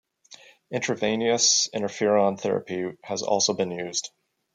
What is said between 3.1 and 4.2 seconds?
also been used.